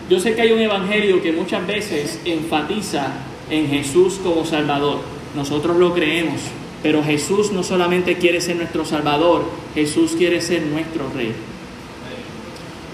[0.09, 3.09] Yo sé que hay un evangelio que muchas veces enfatiza
[3.51, 5.01] en Jesús como Salvador.
[5.35, 6.41] Nosotros lo creemos,
[6.83, 11.33] pero Jesús no solamente quiere ser nuestro Salvador, Jesús quiere ser nuestro Rey.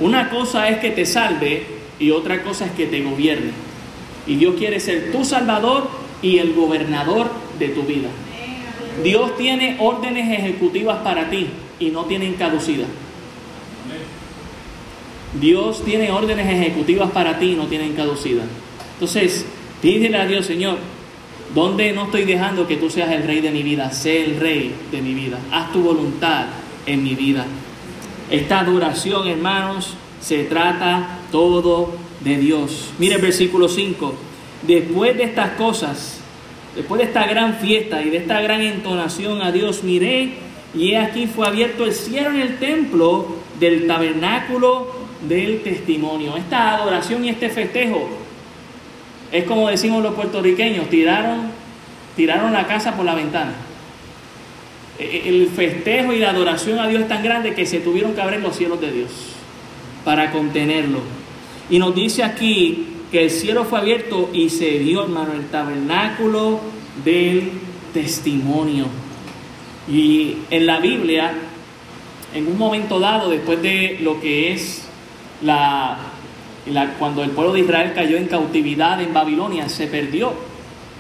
[0.00, 1.66] Una cosa es que te salve
[1.98, 3.50] y otra cosa es que te gobierne.
[4.26, 5.88] Y Dios quiere ser tu Salvador
[6.22, 8.08] y el gobernador de tu vida.
[9.04, 11.46] Dios tiene órdenes ejecutivas para ti
[11.78, 12.88] y no tienen caducidad.
[15.40, 18.44] Dios tiene órdenes ejecutivas para ti no tienen caducidad.
[18.94, 19.46] Entonces,
[19.80, 20.78] pídele a Dios, Señor,
[21.54, 23.90] ¿dónde no estoy dejando que tú seas el rey de mi vida?
[23.92, 25.38] Sé el rey de mi vida.
[25.50, 26.46] Haz tu voluntad
[26.86, 27.46] en mi vida.
[28.30, 32.90] Esta adoración, hermanos, se trata todo de Dios.
[32.98, 34.14] Mire el versículo 5.
[34.66, 36.20] Después de estas cosas,
[36.76, 40.34] después de esta gran fiesta y de esta gran entonación a Dios, miré
[40.74, 46.36] y he aquí fue abierto el cielo en el templo del tabernáculo del testimonio.
[46.36, 48.08] Esta adoración y este festejo
[49.32, 51.46] es como decimos los puertorriqueños, tiraron,
[52.14, 53.54] tiraron la casa por la ventana.
[54.98, 58.12] E, e, el festejo y la adoración a Dios es tan grande que se tuvieron
[58.12, 59.10] que abrir los cielos de Dios
[60.04, 61.00] para contenerlo.
[61.70, 66.60] Y nos dice aquí que el cielo fue abierto y se vio, hermano, el tabernáculo
[67.02, 67.52] del
[67.94, 68.86] testimonio.
[69.90, 71.32] Y en la Biblia,
[72.34, 74.86] en un momento dado, después de lo que es
[75.42, 75.98] la,
[76.98, 80.32] cuando el pueblo de Israel cayó en cautividad en Babilonia, se perdió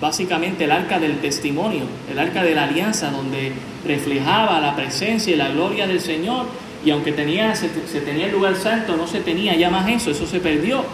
[0.00, 3.52] básicamente el arca del testimonio, el arca de la alianza, donde
[3.86, 6.46] reflejaba la presencia y la gloria del Señor.
[6.84, 10.26] Y aunque tenía, se, tenía el lugar santo, no se tenía ya más eso, eso
[10.26, 10.84] se perdió.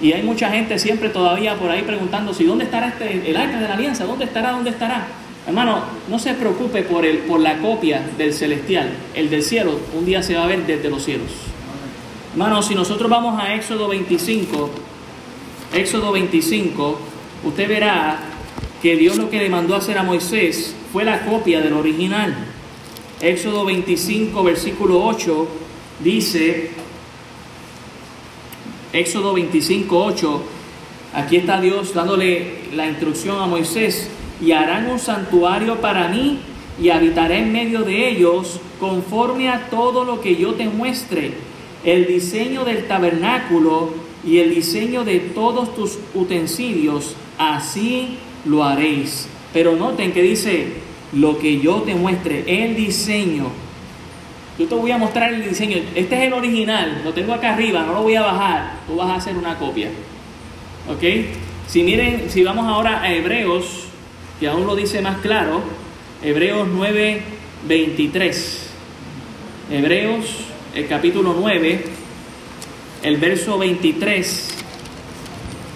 [0.00, 3.58] Y hay mucha gente siempre todavía por ahí preguntando si dónde estará este, el arca
[3.58, 5.08] de la alianza, dónde estará, dónde estará.
[5.48, 8.90] Hermano, no se preocupe por, el, por la copia del celestial.
[9.14, 11.47] El del cielo un día se va a ver desde los cielos.
[12.32, 14.70] Hermanos, si nosotros vamos a Éxodo 25,
[15.72, 16.98] Éxodo 25,
[17.44, 18.18] usted verá
[18.82, 22.36] que Dios lo que le mandó hacer a Moisés fue la copia del original.
[23.20, 25.48] Éxodo 25, versículo 8,
[26.04, 26.70] dice,
[28.92, 30.42] Éxodo 25, 8,
[31.14, 34.10] aquí está Dios dándole la instrucción a Moisés,
[34.40, 36.40] y harán un santuario para mí
[36.80, 41.47] y habitaré en medio de ellos conforme a todo lo que yo te muestre,
[41.84, 43.92] el diseño del tabernáculo
[44.24, 49.28] y el diseño de todos tus utensilios, así lo haréis.
[49.52, 50.66] Pero noten que dice,
[51.12, 53.46] lo que yo te muestre, el diseño.
[54.58, 55.78] Yo te voy a mostrar el diseño.
[55.94, 58.72] Este es el original, lo tengo acá arriba, no lo voy a bajar.
[58.86, 59.88] Tú vas a hacer una copia.
[60.90, 61.02] ¿Ok?
[61.68, 63.84] Si miren, si vamos ahora a Hebreos,
[64.40, 65.62] que aún lo dice más claro,
[66.22, 67.22] Hebreos 9,
[67.68, 68.70] 23.
[69.70, 71.84] Hebreos, el capítulo 9,
[73.02, 74.48] el verso 23,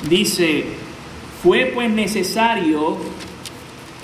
[0.08, 0.64] dice,
[1.42, 2.98] fue pues necesario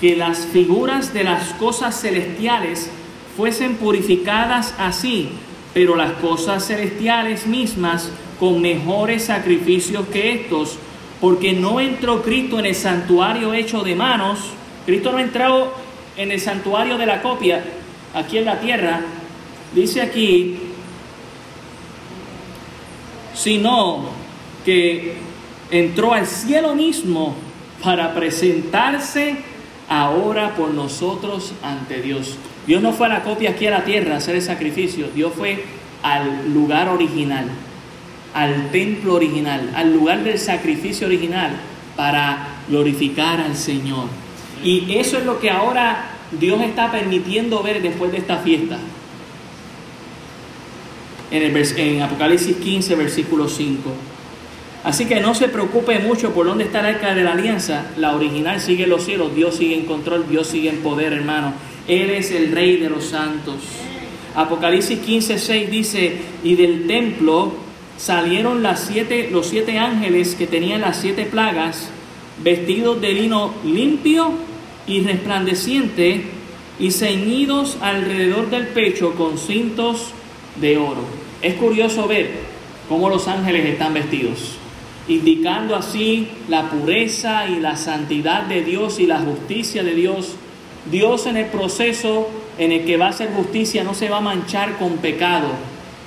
[0.01, 2.89] que las figuras de las cosas celestiales
[3.37, 5.29] fuesen purificadas así,
[5.73, 8.09] pero las cosas celestiales mismas
[8.39, 10.77] con mejores sacrificios que estos,
[11.21, 14.39] porque no entró Cristo en el santuario hecho de manos,
[14.85, 15.73] Cristo no entrado
[16.17, 17.63] en el santuario de la copia,
[18.13, 19.01] aquí en la tierra,
[19.75, 20.68] dice aquí,
[23.39, 24.09] sino
[24.65, 25.13] que
[25.71, 27.35] entró al cielo mismo
[27.81, 29.37] para presentarse
[29.87, 32.37] ahora por nosotros ante Dios.
[32.67, 35.31] Dios no fue a la copia aquí a la tierra a hacer el sacrificio, Dios
[35.35, 35.63] fue
[36.03, 37.45] al lugar original,
[38.33, 41.51] al templo original, al lugar del sacrificio original
[41.95, 44.05] para glorificar al Señor.
[44.63, 48.77] Y eso es lo que ahora Dios está permitiendo ver después de esta fiesta.
[51.31, 53.89] En, Apocalipsis 15, versículo 5.
[54.83, 57.91] Así que no se preocupe mucho por dónde está el arca de la alianza.
[57.97, 61.53] La original sigue en los cielos, Dios sigue en control, Dios sigue en poder, hermano.
[61.87, 63.55] Él es el rey de los santos.
[64.35, 67.51] Apocalipsis 15, 6 dice, y del templo
[67.97, 71.89] salieron las siete, los siete ángeles que tenían las siete plagas,
[72.41, 74.31] vestidos de lino limpio
[74.87, 76.23] y resplandeciente,
[76.79, 80.13] y ceñidos alrededor del pecho con cintos
[80.61, 81.18] de oro.
[81.41, 82.31] Es curioso ver
[82.87, 84.59] cómo los ángeles están vestidos
[85.09, 90.35] indicando así la pureza y la santidad de Dios y la justicia de Dios.
[90.89, 94.21] Dios en el proceso en el que va a hacer justicia no se va a
[94.21, 95.47] manchar con pecado.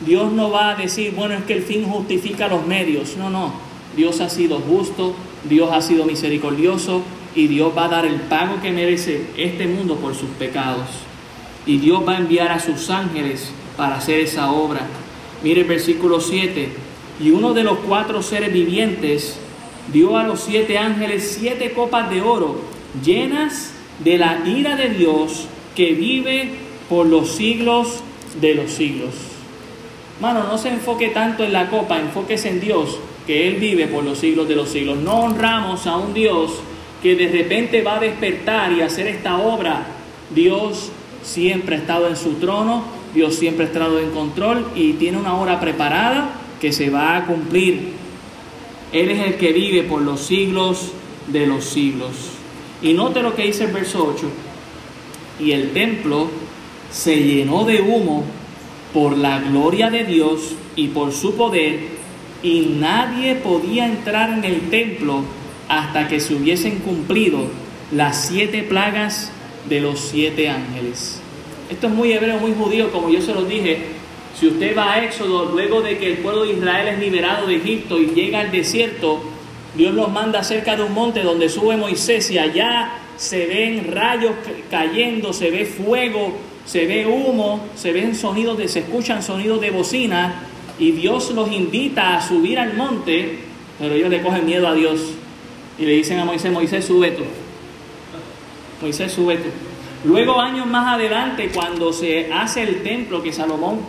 [0.07, 3.16] Dios no va a decir, bueno, es que el fin justifica los medios.
[3.16, 3.53] No, no.
[3.97, 5.14] Dios ha sido justo,
[5.49, 7.03] Dios ha sido misericordioso
[7.35, 10.87] y Dios va a dar el pago que merece este mundo por sus pecados.
[11.66, 14.87] Y Dios va a enviar a sus ángeles para hacer esa obra.
[15.43, 16.68] Mire el versículo 7
[17.20, 19.36] y uno de los cuatro seres vivientes
[19.93, 22.61] dio a los siete ángeles siete copas de oro
[23.05, 23.72] llenas
[24.03, 26.51] de la ira de Dios que vive
[26.88, 28.03] por los siglos
[28.40, 29.14] de los siglos.
[30.20, 34.05] Mano, no se enfoque tanto en la copa, enfóquese en Dios, que Él vive por
[34.05, 34.99] los siglos de los siglos.
[34.99, 36.53] No honramos a un Dios
[37.03, 39.86] que de repente va a despertar y hacer esta obra.
[40.34, 40.90] Dios
[41.22, 42.84] siempre ha estado en su trono,
[43.14, 47.26] Dios siempre ha estado en control y tiene una hora preparada que se va a
[47.26, 47.90] cumplir.
[48.92, 50.92] Él es el que vive por los siglos
[51.26, 52.30] de los siglos.
[52.82, 54.26] Y note lo que dice el verso 8.
[55.40, 56.28] Y el templo
[56.90, 58.24] se llenó de humo
[58.92, 61.80] por la gloria de Dios y por su poder,
[62.42, 65.22] y nadie podía entrar en el templo
[65.68, 67.46] hasta que se hubiesen cumplido
[67.92, 69.30] las siete plagas
[69.68, 71.21] de los siete ángeles.
[71.72, 73.78] Esto es muy hebreo, muy judío, como yo se lo dije,
[74.38, 77.56] si usted va a Éxodo, luego de que el pueblo de Israel es liberado de
[77.56, 79.22] Egipto y llega al desierto,
[79.74, 84.32] Dios los manda cerca de un monte donde sube Moisés y allá se ven rayos
[84.70, 89.70] cayendo, se ve fuego, se ve humo, se ven sonidos de, se escuchan sonidos de
[89.70, 90.42] bocina
[90.78, 93.38] y Dios los invita a subir al monte,
[93.78, 95.00] pero ellos le cogen miedo a Dios
[95.78, 97.22] y le dicen a Moisés, Moisés sube tú,
[98.82, 99.71] Moisés sube tú.
[100.05, 103.80] Luego años más adelante, cuando se hace el templo que Salomón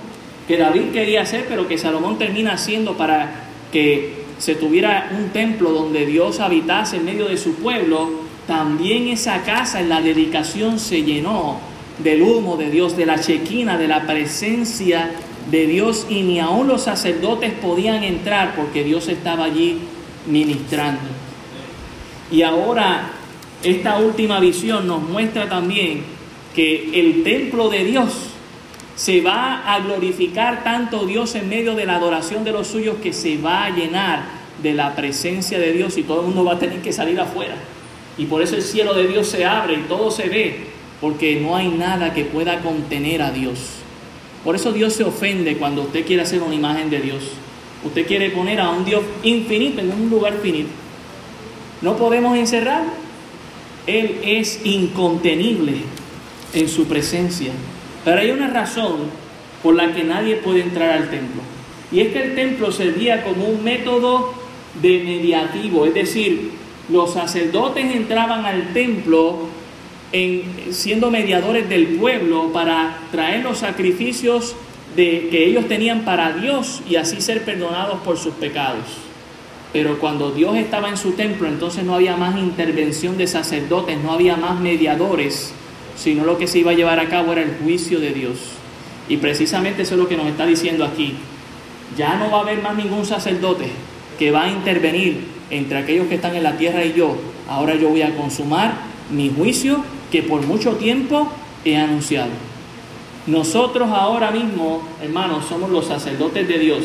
[0.47, 5.71] que David quería hacer, pero que Salomón termina haciendo para que se tuviera un templo
[5.71, 8.09] donde Dios habitase en medio de su pueblo,
[8.45, 11.59] también esa casa en la dedicación se llenó
[11.99, 15.11] del humo de Dios, de la chequina, de la presencia
[15.49, 19.79] de Dios y ni aun los sacerdotes podían entrar porque Dios estaba allí
[20.27, 21.01] ministrando.
[22.31, 23.11] Y ahora
[23.63, 26.03] esta última visión nos muestra también
[26.53, 28.33] que el templo de Dios
[28.95, 33.11] Se va a glorificar tanto Dios en medio de la adoración de los suyos que
[33.11, 34.23] se va a llenar
[34.61, 37.55] de la presencia de Dios y todo el mundo va a tener que salir afuera.
[38.19, 40.57] Y por eso el cielo de Dios se abre y todo se ve,
[41.01, 43.57] porque no hay nada que pueda contener a Dios.
[44.43, 47.23] Por eso Dios se ofende cuando usted quiere hacer una imagen de Dios.
[47.83, 50.69] Usted quiere poner a un Dios infinito en un lugar finito.
[51.81, 52.83] No podemos encerrar.
[53.87, 55.73] Él es incontenible
[56.53, 57.51] en su presencia.
[58.05, 58.97] Pero hay una razón
[59.61, 61.41] por la que nadie puede entrar al templo.
[61.91, 64.33] Y es que el templo servía como un método
[64.81, 66.51] de mediativo, es decir,
[66.89, 69.47] los sacerdotes entraban al templo
[70.11, 74.55] en, siendo mediadores del pueblo para traer los sacrificios
[74.95, 78.85] de, que ellos tenían para Dios y así ser perdonados por sus pecados.
[79.73, 84.13] Pero cuando Dios estaba en su templo, entonces no había más intervención de sacerdotes, no
[84.13, 85.51] había más mediadores,
[85.97, 88.37] sino lo que se iba a llevar a cabo era el juicio de Dios.
[89.09, 91.15] Y precisamente eso es lo que nos está diciendo aquí.
[91.97, 93.65] Ya no va a haber más ningún sacerdote
[94.19, 97.17] que va a intervenir entre aquellos que están en la tierra y yo.
[97.49, 98.75] Ahora yo voy a consumar
[99.11, 101.29] mi juicio que por mucho tiempo
[101.65, 102.29] he anunciado.
[103.25, 106.83] Nosotros ahora mismo, hermanos, somos los sacerdotes de Dios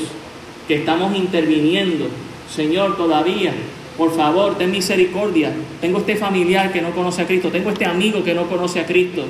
[0.67, 2.09] que estamos interviniendo.
[2.55, 3.53] Señor, todavía,
[3.97, 5.53] por favor, ten misericordia.
[5.81, 8.87] Tengo este familiar que no conoce a Cristo, tengo este amigo que no conoce a
[8.87, 9.25] Cristo.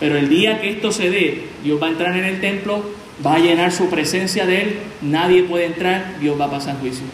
[0.00, 2.82] Pero el día que esto se dé, Dios va a entrar en el templo,
[3.24, 7.06] va a llenar su presencia de Él, nadie puede entrar, Dios va a pasar juicio.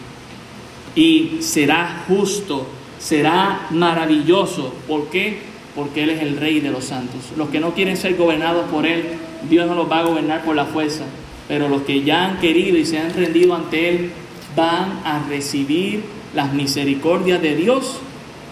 [0.95, 2.67] Y será justo,
[2.99, 4.73] será maravilloso.
[4.87, 5.55] ¿Por qué?
[5.75, 7.19] porque Él es el Rey de los santos.
[7.37, 9.03] Los que no quieren ser gobernados por Él,
[9.49, 11.03] Dios no los va a gobernar por la fuerza,
[11.47, 14.11] pero los que ya han querido y se han rendido ante Él
[14.55, 16.03] van a recibir
[16.33, 17.99] las misericordias de Dios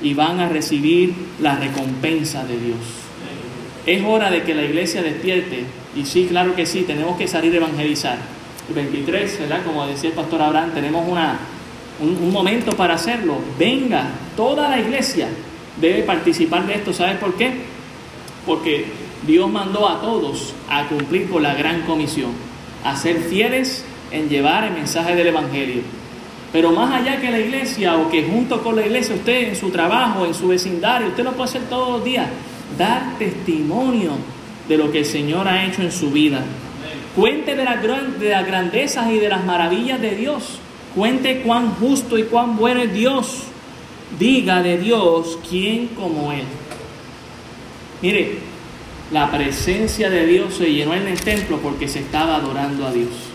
[0.02, 2.80] y van a recibir la recompensa de Dios.
[3.86, 7.54] Es hora de que la iglesia despierte y sí, claro que sí, tenemos que salir
[7.54, 8.18] a evangelizar.
[8.68, 9.64] El 23, ¿verdad?
[9.66, 11.38] Como decía el pastor Abraham, tenemos una,
[12.00, 13.38] un, un momento para hacerlo.
[13.60, 15.28] Venga, toda la iglesia,
[15.80, 16.94] debe participar de esto.
[16.94, 17.52] ¿Sabes por qué?
[18.46, 18.86] Porque
[19.28, 22.32] Dios mandó a todos a cumplir con la gran comisión,
[22.84, 25.82] a ser fieles en llevar el mensaje del Evangelio.
[26.54, 29.72] Pero más allá que la iglesia o que junto con la iglesia usted en su
[29.72, 32.28] trabajo, en su vecindario, usted lo puede hacer todos los días,
[32.78, 34.12] dar testimonio
[34.70, 36.42] de lo que el Señor ha hecho en su vida.
[37.16, 40.60] Cuente de, las grandezas y de las maravillas de Dios.
[40.96, 43.44] Cuente cuán justo y cuán bueno es Dios
[44.20, 46.44] diga de Dios quién como Él.
[48.02, 48.38] Mire,
[49.12, 53.33] la presencia de Dios se llenó en el templo porque se estaba adorando a Dios.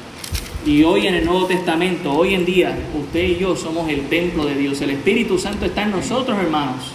[0.66, 4.44] Y hoy en el Nuevo Testamento, hoy en día, usted y yo somos el templo
[4.44, 4.80] de Dios.
[4.80, 6.92] El Espíritu Santo está en nosotros, hermanos.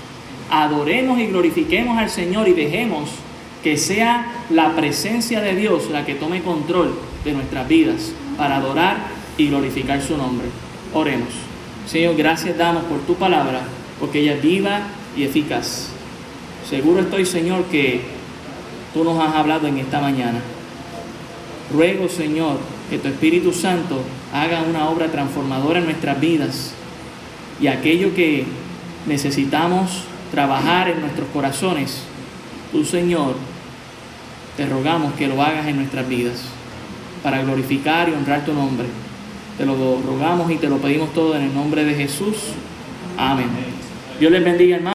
[0.52, 3.10] Adoremos y glorifiquemos al Señor y dejemos
[3.64, 6.94] que sea la presencia de Dios la que tome control
[7.24, 8.98] de nuestras vidas para adorar
[9.38, 10.48] y glorificar su nombre.
[10.94, 11.30] Oremos.
[11.88, 13.62] Señor, gracias damos por tu palabra,
[14.00, 14.82] porque ella es viva
[15.16, 15.90] y eficaz.
[16.70, 18.02] Seguro estoy, Señor, que
[18.94, 20.40] tú nos has hablado en esta mañana.
[21.74, 22.58] Ruego, Señor,
[22.94, 26.74] que tu Espíritu Santo haga una obra transformadora en nuestras vidas
[27.60, 28.46] y aquello que
[29.08, 32.04] necesitamos trabajar en nuestros corazones,
[32.72, 33.34] tú, Señor,
[34.56, 36.44] te rogamos que lo hagas en nuestras vidas
[37.24, 38.86] para glorificar y honrar tu nombre.
[39.58, 42.36] Te lo rogamos y te lo pedimos todo en el nombre de Jesús.
[43.18, 43.48] Amén.
[44.20, 44.92] Dios les bendiga, hermano.